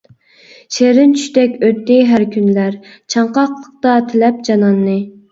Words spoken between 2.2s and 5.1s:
كۈنلەر، چاڭقاقلىقتا تىلەپ جاناننى.